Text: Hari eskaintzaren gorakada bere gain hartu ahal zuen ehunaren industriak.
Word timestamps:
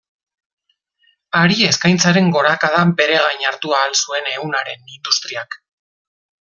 Hari 1.39 1.57
eskaintzaren 1.67 2.33
gorakada 2.37 2.81
bere 3.03 3.21
gain 3.27 3.47
hartu 3.53 3.77
ahal 3.83 3.97
zuen 4.03 4.35
ehunaren 4.35 4.93
industriak. 4.99 5.63